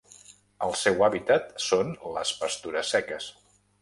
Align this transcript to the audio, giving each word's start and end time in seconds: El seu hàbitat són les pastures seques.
El 0.67 0.71
seu 0.83 1.03
hàbitat 1.07 1.53
són 1.65 1.93
les 2.17 2.33
pastures 2.41 2.95
seques. 2.97 3.29